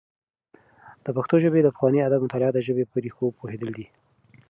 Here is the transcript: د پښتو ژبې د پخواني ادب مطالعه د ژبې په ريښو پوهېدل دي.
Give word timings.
د 1.05 1.07
پښتو 1.15 1.35
ژبې 1.43 1.59
د 1.63 1.67
پخواني 1.75 1.99
ادب 2.07 2.19
مطالعه 2.25 2.51
د 2.53 2.59
ژبې 2.67 2.83
په 2.91 2.95
ريښو 3.03 3.35
پوهېدل 3.37 3.69
دي. 3.77 3.85